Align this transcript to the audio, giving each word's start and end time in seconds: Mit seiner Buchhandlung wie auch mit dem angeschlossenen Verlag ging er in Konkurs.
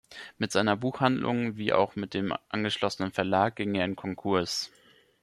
Mit 0.39 0.51
seiner 0.51 0.75
Buchhandlung 0.77 1.57
wie 1.57 1.73
auch 1.73 1.95
mit 1.95 2.15
dem 2.15 2.33
angeschlossenen 2.49 3.11
Verlag 3.11 3.55
ging 3.55 3.75
er 3.75 3.85
in 3.85 3.95
Konkurs. 3.95 4.71